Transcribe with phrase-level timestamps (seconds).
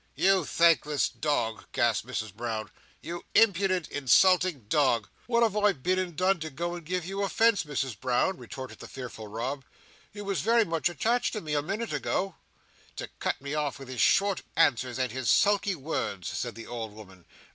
[0.15, 2.71] "You thankless dog!" gasped Mrs Brown.
[3.03, 7.21] "You impudent insulting dog!" "What have I been and done to go and give you
[7.21, 9.63] offence, Misses Brown?" retorted the fearful Rob.
[10.11, 12.37] "You was very much attached to me a minute ago."
[12.95, 16.93] "To cut me off with his short answers and his sulky words," said the old
[16.95, 17.25] woman.